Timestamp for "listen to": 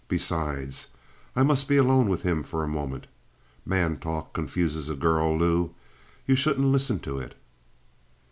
6.71-7.19